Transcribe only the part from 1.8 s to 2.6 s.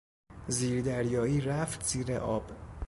زیر آب.